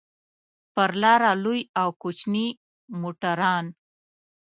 [0.73, 2.47] پر لاره لوی او کوچني
[3.01, 3.65] موټران.